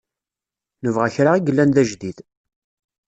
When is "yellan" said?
1.45-1.69